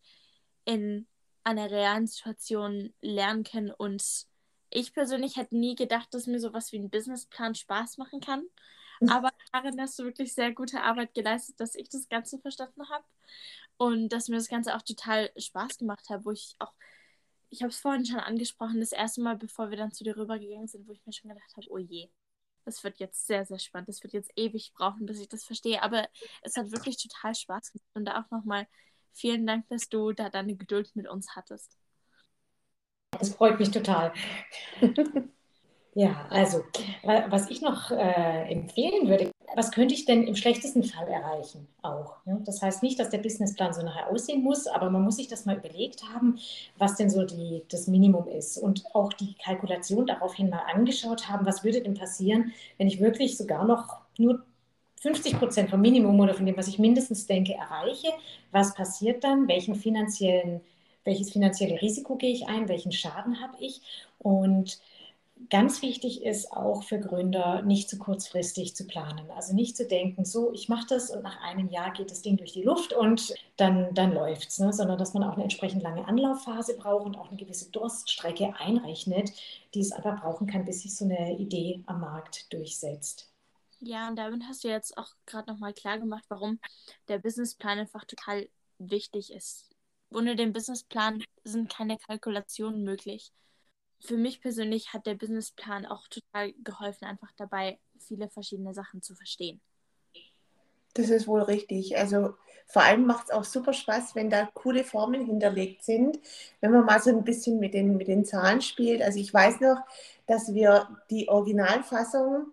in 0.65 1.07
einer 1.43 1.71
realen 1.71 2.07
Situation 2.07 2.93
lernen 3.01 3.43
können 3.43 3.71
und 3.71 4.03
ich 4.69 4.93
persönlich 4.93 5.37
hätte 5.37 5.57
nie 5.57 5.75
gedacht, 5.75 6.13
dass 6.13 6.27
mir 6.27 6.39
sowas 6.39 6.71
wie 6.71 6.79
ein 6.79 6.89
Businessplan 6.89 7.55
Spaß 7.55 7.97
machen 7.97 8.19
kann. 8.19 8.43
Mhm. 8.99 9.09
Aber 9.09 9.31
darin 9.53 9.79
hast 9.79 9.97
du 9.97 10.03
wirklich 10.03 10.33
sehr 10.33 10.53
gute 10.53 10.81
Arbeit 10.81 11.13
geleistet, 11.13 11.59
dass 11.59 11.75
ich 11.75 11.89
das 11.89 12.09
Ganze 12.09 12.39
verstanden 12.39 12.89
habe 12.89 13.05
und 13.77 14.09
dass 14.09 14.27
mir 14.27 14.35
das 14.35 14.49
Ganze 14.49 14.75
auch 14.75 14.81
total 14.81 15.31
Spaß 15.37 15.77
gemacht 15.77 16.09
hat, 16.09 16.25
wo 16.25 16.31
ich 16.31 16.55
auch, 16.59 16.73
ich 17.49 17.61
habe 17.61 17.71
es 17.71 17.79
vorhin 17.79 18.05
schon 18.05 18.19
angesprochen, 18.19 18.81
das 18.81 18.91
erste 18.91 19.21
Mal, 19.21 19.37
bevor 19.37 19.69
wir 19.69 19.77
dann 19.77 19.93
zu 19.93 20.03
dir 20.03 20.17
rübergegangen 20.17 20.67
sind, 20.67 20.87
wo 20.87 20.91
ich 20.91 21.05
mir 21.05 21.13
schon 21.13 21.29
gedacht 21.29 21.55
habe, 21.55 21.67
oh 21.69 21.77
je, 21.77 22.09
das 22.67 22.83
wird 22.83 22.99
jetzt 22.99 23.25
sehr, 23.25 23.45
sehr 23.45 23.59
spannend. 23.59 23.87
Das 23.87 24.03
wird 24.03 24.11
jetzt 24.11 24.31
ewig 24.35 24.73
brauchen, 24.73 25.05
bis 25.05 25.21
ich 25.21 25.29
das 25.29 25.45
verstehe. 25.45 25.81
Aber 25.81 26.09
es 26.41 26.57
hat 26.57 26.69
wirklich 26.71 26.97
total 26.97 27.33
Spaß 27.33 27.71
gemacht. 27.71 27.87
Und 27.93 28.03
da 28.03 28.19
auch 28.19 28.29
nochmal 28.29 28.67
vielen 29.13 29.45
Dank, 29.45 29.67
dass 29.69 29.89
du 29.89 30.11
da 30.11 30.29
deine 30.29 30.55
Geduld 30.55 30.95
mit 30.95 31.07
uns 31.07 31.35
hattest. 31.35 31.77
Das 33.11 33.29
freut 33.29 33.59
mich 33.59 33.71
total. 33.71 34.13
ja, 35.95 36.27
also, 36.29 36.63
was 37.29 37.49
ich 37.49 37.61
noch 37.61 37.91
äh, 37.91 38.51
empfehlen 38.51 39.07
würde, 39.07 39.31
was 39.55 39.71
könnte 39.71 39.95
ich 39.95 40.05
denn 40.05 40.23
im 40.27 40.35
schlechtesten 40.35 40.83
Fall 40.83 41.07
erreichen 41.07 41.67
auch? 41.81 42.23
Ne? 42.25 42.41
Das 42.45 42.61
heißt 42.61 42.83
nicht, 42.83 42.99
dass 42.99 43.09
der 43.09 43.19
Businessplan 43.19 43.73
so 43.73 43.81
nachher 43.81 44.09
aussehen 44.09 44.43
muss, 44.43 44.67
aber 44.67 44.89
man 44.89 45.01
muss 45.01 45.15
sich 45.15 45.27
das 45.27 45.45
mal 45.45 45.57
überlegt 45.57 46.03
haben, 46.13 46.37
was 46.77 46.95
denn 46.95 47.09
so 47.09 47.23
die, 47.23 47.63
das 47.69 47.87
Minimum 47.87 48.27
ist 48.27 48.57
und 48.57 48.83
auch 48.93 49.13
die 49.13 49.35
Kalkulation 49.35 50.05
daraufhin 50.05 50.49
mal 50.49 50.63
angeschaut 50.71 51.29
haben, 51.29 51.45
was 51.45 51.63
würde 51.63 51.81
denn 51.81 51.95
passieren, 51.95 52.51
wenn 52.77 52.87
ich 52.87 52.99
wirklich 52.99 53.37
sogar 53.37 53.65
noch 53.65 54.01
nur 54.17 54.45
50 55.01 55.37
Prozent 55.37 55.69
vom 55.69 55.81
Minimum 55.81 56.19
oder 56.19 56.33
von 56.33 56.45
dem, 56.45 56.57
was 56.57 56.67
ich 56.67 56.79
mindestens 56.79 57.27
denke, 57.27 57.53
erreiche. 57.53 58.09
Was 58.51 58.73
passiert 58.73 59.23
dann? 59.23 59.47
Welchen 59.47 59.75
finanziellen, 59.75 60.61
welches 61.03 61.31
finanzielle 61.31 61.81
Risiko 61.81 62.15
gehe 62.15 62.33
ich 62.33 62.47
ein? 62.47 62.67
Welchen 62.67 62.91
Schaden 62.91 63.41
habe 63.41 63.57
ich? 63.59 63.81
Und 64.19 64.79
Ganz 65.49 65.81
wichtig 65.81 66.23
ist 66.25 66.51
auch 66.51 66.83
für 66.83 66.99
Gründer, 66.99 67.61
nicht 67.61 67.89
zu 67.89 67.97
kurzfristig 67.97 68.75
zu 68.75 68.85
planen. 68.85 69.31
Also 69.31 69.53
nicht 69.55 69.77
zu 69.77 69.85
denken, 69.85 70.25
so, 70.25 70.51
ich 70.51 70.67
mache 70.67 70.87
das 70.89 71.09
und 71.09 71.23
nach 71.23 71.41
einem 71.41 71.69
Jahr 71.69 71.93
geht 71.93 72.11
das 72.11 72.21
Ding 72.21 72.35
durch 72.37 72.53
die 72.53 72.63
Luft 72.63 72.91
und 72.91 73.33
dann, 73.55 73.93
dann 73.93 74.13
läuft 74.13 74.49
es. 74.49 74.59
Ne? 74.59 74.73
Sondern 74.73 74.97
dass 74.97 75.13
man 75.13 75.23
auch 75.23 75.33
eine 75.33 75.43
entsprechend 75.43 75.83
lange 75.83 76.05
Anlaufphase 76.05 76.75
braucht 76.75 77.05
und 77.05 77.17
auch 77.17 77.29
eine 77.29 77.37
gewisse 77.37 77.71
Durststrecke 77.71 78.55
einrechnet, 78.57 79.31
die 79.73 79.79
es 79.79 79.93
aber 79.93 80.13
brauchen 80.13 80.47
kann, 80.47 80.65
bis 80.65 80.81
sich 80.81 80.95
so 80.95 81.05
eine 81.05 81.37
Idee 81.37 81.81
am 81.85 82.01
Markt 82.01 82.51
durchsetzt. 82.51 83.31
Ja, 83.79 84.07
und 84.09 84.15
damit 84.15 84.43
hast 84.47 84.63
du 84.63 84.69
jetzt 84.69 84.97
auch 84.97 85.11
gerade 85.25 85.51
nochmal 85.51 85.73
klar 85.73 85.99
gemacht, 85.99 86.25
warum 86.29 86.59
der 87.07 87.19
Businessplan 87.19 87.79
einfach 87.79 88.05
total 88.05 88.49
wichtig 88.79 89.31
ist. 89.31 89.69
Ohne 90.09 90.35
den 90.35 90.53
Businessplan 90.53 91.23
sind 91.43 91.69
keine 91.71 91.97
Kalkulationen 91.97 92.83
möglich 92.83 93.31
für 93.99 94.17
mich 94.17 94.41
persönlich 94.41 94.93
hat 94.93 95.05
der 95.05 95.15
Businessplan 95.15 95.85
auch 95.85 96.07
total 96.07 96.53
geholfen, 96.63 97.05
einfach 97.05 97.31
dabei 97.37 97.79
viele 97.99 98.29
verschiedene 98.29 98.73
Sachen 98.73 99.01
zu 99.01 99.15
verstehen. 99.15 99.61
Das 100.93 101.09
ist 101.09 101.27
wohl 101.27 101.41
richtig. 101.43 101.97
Also 101.97 102.35
vor 102.65 102.81
allem 102.81 103.05
macht 103.05 103.25
es 103.25 103.31
auch 103.31 103.43
super 103.43 103.73
Spaß, 103.73 104.15
wenn 104.15 104.29
da 104.29 104.49
coole 104.53 104.83
Formeln 104.83 105.25
hinterlegt 105.25 105.83
sind, 105.83 106.19
wenn 106.59 106.71
man 106.71 106.85
mal 106.85 107.01
so 107.01 107.11
ein 107.11 107.23
bisschen 107.23 107.59
mit 107.59 107.73
den, 107.73 107.97
mit 107.97 108.07
den 108.07 108.25
Zahlen 108.25 108.61
spielt. 108.61 109.01
Also 109.01 109.19
ich 109.19 109.33
weiß 109.33 109.59
noch, 109.61 109.77
dass 110.25 110.53
wir 110.53 110.89
die 111.09 111.29
Originalfassung 111.29 112.47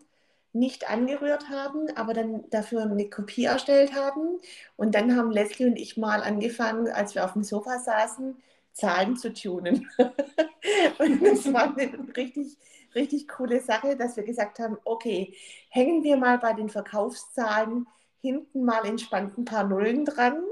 nicht 0.54 0.88
angerührt 0.88 1.48
haben, 1.50 1.88
aber 1.96 2.14
dann 2.14 2.48
dafür 2.50 2.82
eine 2.82 3.10
Kopie 3.10 3.44
erstellt 3.44 3.94
haben. 3.94 4.38
Und 4.76 4.94
dann 4.94 5.16
haben 5.16 5.30
Leslie 5.30 5.66
und 5.66 5.76
ich 5.76 5.96
mal 5.96 6.22
angefangen, 6.22 6.88
als 6.88 7.14
wir 7.14 7.24
auf 7.24 7.32
dem 7.34 7.42
Sofa 7.42 7.78
saßen, 7.80 8.36
Zahlen 8.72 9.16
zu 9.16 9.32
tunen. 9.32 9.88
und 10.98 11.22
das 11.22 11.52
war 11.52 11.76
eine 11.76 11.90
richtig, 12.16 12.56
richtig 12.94 13.28
coole 13.28 13.60
Sache, 13.60 13.96
dass 13.96 14.16
wir 14.16 14.24
gesagt 14.24 14.58
haben, 14.58 14.78
okay, 14.84 15.34
hängen 15.70 16.02
wir 16.04 16.16
mal 16.16 16.38
bei 16.38 16.52
den 16.52 16.68
Verkaufszahlen 16.68 17.86
hinten 18.20 18.64
mal 18.64 18.86
entspannt 18.86 19.36
ein 19.36 19.44
paar 19.44 19.64
Nullen 19.64 20.04
dran. 20.06 20.42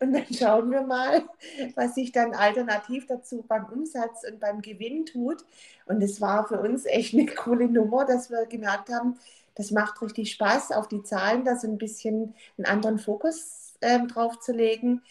Und 0.00 0.12
dann 0.12 0.26
schauen 0.32 0.70
wir 0.70 0.82
mal, 0.82 1.24
was 1.74 1.94
sich 1.94 2.12
dann 2.12 2.34
alternativ 2.34 3.06
dazu 3.06 3.44
beim 3.46 3.66
Umsatz 3.66 4.24
und 4.28 4.40
beim 4.40 4.62
Gewinn 4.62 5.06
tut. 5.06 5.44
Und 5.86 6.02
es 6.02 6.20
war 6.20 6.46
für 6.46 6.60
uns 6.60 6.86
echt 6.86 7.14
eine 7.14 7.26
coole 7.26 7.68
Nummer, 7.68 8.04
dass 8.04 8.30
wir 8.30 8.46
gemerkt 8.46 8.90
haben, 8.90 9.18
das 9.54 9.70
macht 9.72 10.00
richtig 10.00 10.32
Spaß, 10.32 10.72
auf 10.72 10.88
die 10.88 11.02
Zahlen 11.02 11.44
da 11.44 11.56
so 11.56 11.68
ein 11.68 11.78
bisschen 11.78 12.34
einen 12.56 12.66
anderen 12.66 12.98
Fokus 12.98 13.74
äh, 13.80 14.06
drauf 14.06 14.38
zu 14.40 14.52
legen. 14.52 15.02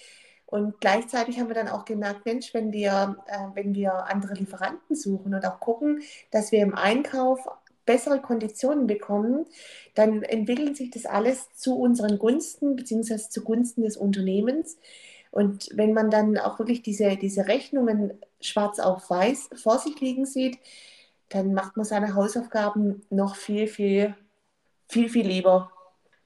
Und 0.45 0.81
gleichzeitig 0.81 1.39
haben 1.39 1.47
wir 1.47 1.55
dann 1.55 1.67
auch 1.67 1.85
gemerkt, 1.85 2.25
Mensch, 2.25 2.53
wenn 2.55 2.71
wir, 2.71 3.17
äh, 3.27 3.37
wenn 3.53 3.75
wir 3.75 3.93
andere 4.09 4.33
Lieferanten 4.33 4.95
suchen 4.95 5.35
und 5.35 5.45
auch 5.45 5.59
gucken, 5.59 6.01
dass 6.31 6.51
wir 6.51 6.61
im 6.61 6.73
Einkauf 6.73 7.47
bessere 7.89 8.21
Konditionen 8.21 8.85
bekommen, 8.85 9.47
dann 9.95 10.21
entwickelt 10.21 10.77
sich 10.77 10.91
das 10.91 11.07
alles 11.07 11.51
zu 11.55 11.75
unseren 11.75 12.19
Gunsten 12.19 12.75
bzw. 12.75 13.17
zugunsten 13.29 13.81
des 13.81 13.97
Unternehmens. 13.97 14.77
Und 15.31 15.69
wenn 15.73 15.93
man 15.93 16.11
dann 16.11 16.37
auch 16.37 16.59
wirklich 16.59 16.83
diese, 16.83 17.17
diese 17.17 17.47
Rechnungen 17.47 18.13
schwarz 18.41 18.77
auf 18.77 19.09
weiß 19.09 19.49
vor 19.55 19.79
sich 19.79 19.99
liegen 20.01 20.27
sieht, 20.27 20.59
dann 21.29 21.55
macht 21.55 21.77
man 21.77 21.85
seine 21.85 22.13
Hausaufgaben 22.13 23.01
noch 23.09 23.35
viel, 23.35 23.65
viel, 23.65 24.15
viel, 24.87 25.09
viel 25.09 25.25
lieber. 25.25 25.71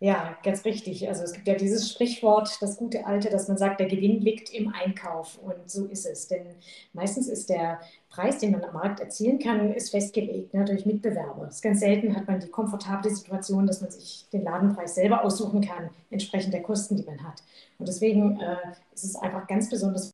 Ja, 0.04 0.38
ganz 0.44 0.66
richtig. 0.66 1.08
Also 1.08 1.24
es 1.24 1.32
gibt 1.32 1.48
ja 1.48 1.56
dieses 1.56 1.90
Sprichwort, 1.90 2.58
das 2.60 2.76
gute 2.76 3.06
alte, 3.06 3.30
dass 3.30 3.48
man 3.48 3.58
sagt, 3.58 3.80
der 3.80 3.88
Gewinn 3.88 4.20
liegt 4.20 4.54
im 4.54 4.74
Einkauf. 4.74 5.38
Und 5.38 5.72
so 5.72 5.86
ist 5.86 6.06
es. 6.06 6.28
Denn 6.28 6.46
meistens 6.92 7.30
ist 7.30 7.50
der 7.50 7.80
Preis, 8.10 8.40
den 8.40 8.52
man 8.52 8.66
am 8.66 8.74
Markt 8.74 9.00
erzielen 9.00 9.40
kann, 9.40 9.72
ist 9.72 9.92
festgelegt 9.92 10.54
ne, 10.54 10.66
durch 10.66 10.86
Mitbewerber. 10.86 11.50
Ganz 11.62 11.80
selten 11.80 12.18
hat 12.18 12.28
man 12.28 12.42
die 12.42 12.50
komfortable 12.50 13.10
Situation, 13.10 13.66
dass 13.66 13.80
man 13.80 13.92
sich 13.92 14.28
den 14.34 14.44
Ladenpreis 14.44 14.96
selber 14.96 15.24
aussuchen 15.24 15.62
kann, 15.62 15.90
entsprechend 16.10 16.54
der 16.54 16.64
Kosten, 16.64 16.98
die 16.98 17.04
man 17.04 17.24
hat. 17.24 17.42
Und 17.80 17.88
deswegen 17.88 18.42
äh, 18.42 18.58
ist 18.94 19.06
es 19.06 19.16
einfach 19.16 19.48
ganz 19.48 19.70
besonders 19.70 20.12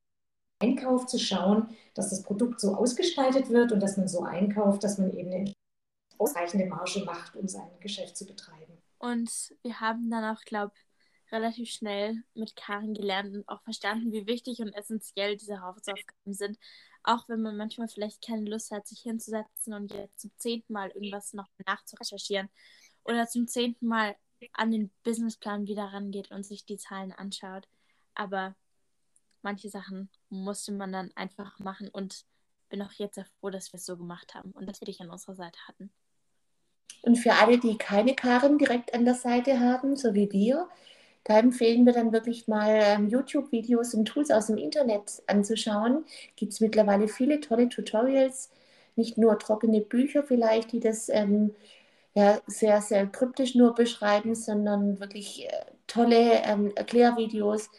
Einkauf 0.62 1.08
zu 1.08 1.18
schauen, 1.18 1.68
dass 1.96 2.12
das 2.12 2.22
Produkt 2.22 2.62
so 2.62 2.76
ausgestaltet 2.76 3.50
wird 3.50 3.72
und 3.72 3.80
dass 3.80 3.98
man 3.98 4.08
so 4.08 4.22
einkauft, 4.22 4.84
dass 4.84 5.00
man 5.00 5.12
eben 5.18 5.34
eine 5.34 5.52
ausreichende 6.20 6.68
Marge 6.68 7.04
macht, 7.06 7.36
um 7.36 7.48
sein 7.48 7.72
Geschäft 7.80 8.16
zu 8.16 8.28
betreiben. 8.28 8.78
Und 9.00 9.32
wir 9.64 9.80
haben 9.80 10.10
dann 10.12 10.24
auch, 10.36 10.42
glaube 10.42 10.74
relativ 11.32 11.70
schnell 11.70 12.24
mit 12.34 12.56
Karin 12.56 12.94
gelernt 12.94 13.36
und 13.36 13.48
auch 13.48 13.62
verstanden, 13.64 14.12
wie 14.12 14.28
wichtig 14.28 14.60
und 14.60 14.74
essentiell 14.74 15.38
diese 15.38 15.62
Hausaufgaben 15.62 16.34
sind. 16.34 16.58
Auch 17.04 17.30
wenn 17.30 17.42
man 17.42 17.58
manchmal 17.58 17.88
vielleicht 17.88 18.26
keine 18.26 18.50
Lust 18.50 18.72
hat, 18.72 18.88
sich 18.88 19.02
hinzusetzen 19.02 19.74
und 19.74 19.94
jetzt 19.94 20.20
zum 20.20 20.32
zehnten 20.38 20.74
Mal 20.74 20.90
irgendwas 20.90 21.34
noch 21.34 21.48
nachzurecherchieren 21.66 22.50
oder 23.04 23.28
zum 23.28 23.48
zehnten 23.48 23.88
Mal 23.88 24.16
an 24.54 24.72
den 24.72 24.92
Businessplan 25.04 25.68
wieder 25.68 25.86
rangeht 25.86 26.32
und 26.32 26.46
sich 26.46 26.66
die 26.66 26.78
Zahlen 26.78 27.12
anschaut. 27.12 27.68
Aber 28.16 28.56
manche 29.42 29.70
Sachen 29.70 30.10
musste 30.30 30.72
man 30.72 30.92
dann 30.92 31.12
einfach 31.16 31.60
machen 31.60 31.90
und 31.90 32.26
bin 32.70 32.82
auch 32.82 32.92
jetzt 32.94 33.16
sehr 33.16 33.26
froh, 33.26 33.50
dass 33.50 33.72
wir 33.72 33.78
es 33.78 33.86
so 33.86 33.98
gemacht 33.98 34.36
haben 34.36 34.52
und 34.52 34.68
dass 34.68 34.82
wir 34.82 34.86
dich 34.86 35.02
an 35.02 35.10
unserer 35.10 35.36
Seite 35.36 35.60
hatten. 35.68 35.92
Und 37.02 37.18
für 37.18 37.34
alle, 37.34 37.58
die 37.60 37.78
keine 37.78 38.16
Karren 38.16 38.58
direkt 38.58 38.94
an 38.94 39.06
der 39.06 39.16
Seite 39.16 39.60
haben, 39.60 39.96
so 39.96 40.14
wie 40.14 40.32
wir, 40.32 40.68
da 41.24 41.40
empfehlen 41.40 41.86
wir 41.86 41.94
dann 41.94 42.12
wirklich 42.12 42.48
mal 42.48 42.80
ähm, 42.82 43.08
YouTube-Videos 43.10 43.94
und 43.94 44.06
Tools 44.06 44.32
aus 44.32 44.48
dem 44.48 44.58
Internet 44.58 45.22
anzuschauen. 45.28 46.06
Gibt 46.36 46.54
es 46.54 46.60
mittlerweile 46.60 47.08
viele 47.08 47.40
tolle 47.40 47.70
Tutorials, 47.70 48.50
nicht 48.96 49.18
nur 49.18 49.38
trockene 49.40 49.82
Bücher 49.82 50.24
vielleicht, 50.24 50.72
die 50.72 50.80
das 50.80 51.10
ähm, 51.10 51.54
ja, 52.16 52.40
sehr, 52.48 52.82
sehr 52.82 53.08
kryptisch 53.08 53.56
nur 53.56 53.76
beschreiben, 53.76 54.36
sondern 54.36 55.00
wirklich 55.00 55.46
äh, 55.46 55.52
tolle 55.88 56.42
ähm, 56.44 56.72
Erklärvideos. 56.76 57.70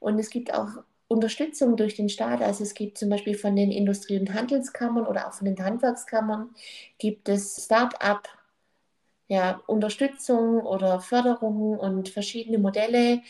Und 0.00 0.18
es 0.18 0.30
gibt 0.30 0.52
auch 0.54 0.68
Unterstützung 1.08 1.76
durch 1.76 1.94
den 1.96 2.08
Staat. 2.08 2.42
Also 2.42 2.64
es 2.64 2.74
gibt 2.74 2.98
zum 2.98 3.08
Beispiel 3.10 3.36
von 3.38 3.54
den 3.56 3.70
Industrie- 3.70 4.18
und 4.18 4.34
Handelskammern 4.34 5.06
oder 5.06 5.28
auch 5.28 5.34
von 5.34 5.46
den 5.46 5.58
Handwerkskammern 5.64 6.50
gibt 6.98 7.28
es 7.28 7.64
Start-up 7.64 8.28
ja, 9.28 9.60
Unterstützung 9.66 10.60
oder 10.60 11.00
Förderung 11.00 11.78
und 11.78 12.08
verschiedene 12.08 12.58
Modelle, 12.58 13.22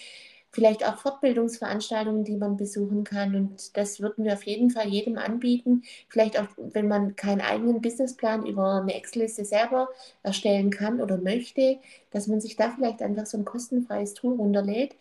vielleicht 0.57 0.87
auch 0.87 0.97
Fortbildungsveranstaltungen, 0.99 2.25
die 2.25 2.37
man 2.37 2.57
besuchen 2.57 3.05
kann. 3.05 3.35
Und 3.35 3.76
das 3.76 4.00
würden 4.00 4.25
wir 4.25 4.33
auf 4.33 4.45
jeden 4.45 4.71
Fall 4.71 4.88
jedem 4.88 5.19
anbieten. 5.19 5.83
Vielleicht 6.09 6.38
auch, 6.38 6.47
wenn 6.57 6.88
man 6.88 7.15
keinen 7.15 7.43
eigenen 7.43 7.83
Businessplan 7.83 8.47
über 8.47 8.81
eine 8.81 8.95
Excel-Liste 8.95 9.45
selber 9.45 9.88
erstellen 10.23 10.71
kann 10.71 11.00
oder 11.03 11.19
möchte, 11.19 11.79
dass 12.11 12.26
man 12.26 12.41
sich 12.41 12.57
da 12.57 12.71
vielleicht 12.71 13.03
einfach 13.03 13.26
so 13.26 13.37
ein 13.37 13.45
kostenfreies 13.45 14.15
Tool 14.15 14.37
runterlädt 14.37 14.97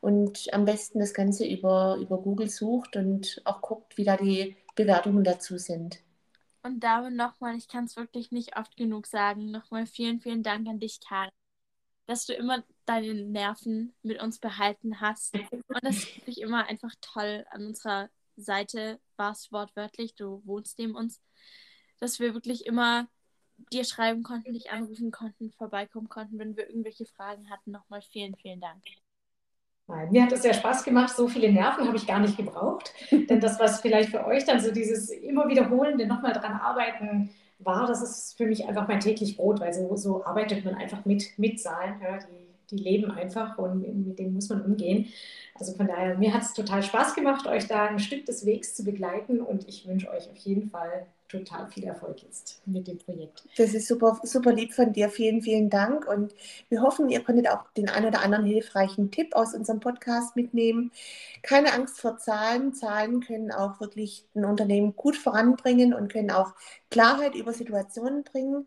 und 0.00 0.46
am 0.52 0.64
besten 0.64 1.00
das 1.00 1.12
Ganze 1.14 1.44
über, 1.46 1.98
über 2.00 2.18
Google 2.18 2.48
sucht 2.48 2.96
und 2.96 3.42
auch 3.44 3.60
guckt, 3.62 3.98
wie 3.98 4.04
da 4.04 4.16
die 4.16 4.56
Bewertungen 4.76 5.24
dazu 5.24 5.58
sind. 5.58 6.00
Und 6.62 6.80
damit 6.80 7.14
nochmal, 7.14 7.56
ich 7.56 7.68
kann 7.68 7.84
es 7.84 7.96
wirklich 7.96 8.32
nicht 8.32 8.56
oft 8.56 8.76
genug 8.76 9.06
sagen, 9.06 9.50
nochmal 9.50 9.86
vielen, 9.86 10.20
vielen 10.20 10.42
Dank 10.42 10.68
an 10.68 10.78
dich, 10.78 11.00
Karin, 11.00 11.30
dass 12.06 12.26
du 12.26 12.34
immer 12.34 12.64
deine 12.84 13.14
Nerven 13.14 13.94
mit 14.02 14.20
uns 14.20 14.38
behalten 14.38 15.00
hast. 15.00 15.34
Und 15.34 15.64
das 15.82 15.96
ist 15.96 16.16
wirklich 16.16 16.40
immer 16.40 16.66
einfach 16.66 16.94
toll 17.00 17.46
an 17.50 17.66
unserer 17.66 18.10
Seite 18.36 19.00
warst 19.16 19.52
wortwörtlich, 19.52 20.14
du 20.14 20.42
wohnst 20.44 20.78
neben 20.78 20.94
uns, 20.94 21.20
dass 21.98 22.18
wir 22.20 22.34
wirklich 22.34 22.66
immer 22.66 23.08
dir 23.72 23.84
schreiben 23.84 24.22
konnten, 24.22 24.54
dich 24.54 24.70
anrufen 24.70 25.10
konnten, 25.10 25.52
vorbeikommen 25.52 26.08
konnten, 26.08 26.38
wenn 26.38 26.56
wir 26.56 26.68
irgendwelche 26.68 27.06
Fragen 27.06 27.50
hatten. 27.50 27.70
Nochmal 27.70 28.02
vielen, 28.02 28.34
vielen 28.36 28.60
Dank. 28.60 28.82
Mir 30.10 30.22
hat 30.22 30.32
es 30.32 30.42
sehr 30.42 30.54
Spaß 30.54 30.84
gemacht. 30.84 31.14
So 31.14 31.28
viele 31.28 31.52
Nerven 31.52 31.86
habe 31.86 31.96
ich 31.96 32.06
gar 32.06 32.20
nicht 32.20 32.36
gebraucht. 32.36 32.92
Denn 33.10 33.40
das, 33.40 33.58
was 33.58 33.80
vielleicht 33.80 34.10
für 34.10 34.24
euch 34.26 34.44
dann 34.44 34.60
so 34.60 34.72
dieses 34.72 35.10
immer 35.10 35.48
wiederholende 35.48 36.06
nochmal 36.06 36.32
dran 36.32 36.52
arbeiten 36.52 37.30
war, 37.58 37.86
das 37.86 38.02
ist 38.02 38.36
für 38.36 38.46
mich 38.46 38.66
einfach 38.66 38.88
mein 38.88 39.00
täglich 39.00 39.36
Brot, 39.36 39.60
weil 39.60 39.72
so, 39.72 39.96
so 39.96 40.24
arbeitet 40.24 40.64
man 40.64 40.74
einfach 40.74 41.04
mit, 41.04 41.38
mit 41.38 41.60
Zahlen. 41.60 42.00
Ja, 42.02 42.18
die, 42.18 42.76
die 42.76 42.82
leben 42.82 43.10
einfach 43.10 43.58
und 43.58 44.06
mit 44.06 44.18
denen 44.18 44.34
muss 44.34 44.48
man 44.48 44.62
umgehen. 44.62 45.06
Also 45.54 45.74
von 45.74 45.86
daher, 45.86 46.16
mir 46.16 46.32
hat 46.32 46.42
es 46.42 46.54
total 46.54 46.82
Spaß 46.82 47.14
gemacht, 47.14 47.46
euch 47.46 47.66
da 47.66 47.86
ein 47.86 47.98
Stück 47.98 48.24
des 48.26 48.46
Wegs 48.46 48.74
zu 48.74 48.84
begleiten 48.84 49.40
und 49.40 49.68
ich 49.68 49.86
wünsche 49.86 50.10
euch 50.10 50.30
auf 50.30 50.36
jeden 50.36 50.70
Fall 50.70 51.06
total 51.30 51.68
viel 51.68 51.84
Erfolg 51.84 52.22
jetzt 52.22 52.60
mit 52.66 52.86
dem 52.88 52.98
Projekt. 52.98 53.44
Das 53.56 53.74
ist 53.74 53.86
super, 53.86 54.20
super 54.22 54.52
lieb 54.52 54.74
von 54.74 54.92
dir. 54.92 55.08
Vielen, 55.08 55.42
vielen 55.42 55.70
Dank. 55.70 56.06
Und 56.06 56.34
wir 56.68 56.82
hoffen, 56.82 57.08
ihr 57.08 57.22
konntet 57.22 57.48
auch 57.48 57.70
den 57.76 57.88
ein 57.88 58.04
oder 58.04 58.22
anderen 58.22 58.44
hilfreichen 58.44 59.10
Tipp 59.10 59.34
aus 59.34 59.54
unserem 59.54 59.80
Podcast 59.80 60.36
mitnehmen. 60.36 60.90
Keine 61.42 61.72
Angst 61.72 62.00
vor 62.00 62.18
Zahlen. 62.18 62.74
Zahlen 62.74 63.20
können 63.20 63.52
auch 63.52 63.80
wirklich 63.80 64.24
ein 64.34 64.44
Unternehmen 64.44 64.96
gut 64.96 65.16
voranbringen 65.16 65.94
und 65.94 66.12
können 66.12 66.30
auch 66.30 66.52
Klarheit 66.90 67.34
über 67.34 67.52
Situationen 67.52 68.24
bringen. 68.24 68.66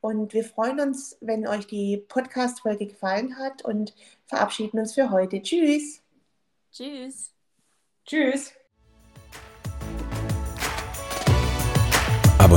Und 0.00 0.34
wir 0.34 0.44
freuen 0.44 0.80
uns, 0.80 1.16
wenn 1.20 1.46
euch 1.46 1.66
die 1.66 1.96
Podcast-Folge 1.96 2.86
gefallen 2.86 3.38
hat 3.38 3.64
und 3.64 3.94
verabschieden 4.26 4.78
uns 4.78 4.92
für 4.94 5.10
heute. 5.10 5.40
Tschüss. 5.40 6.02
Tschüss. 6.70 7.32
Tschüss. 8.04 8.52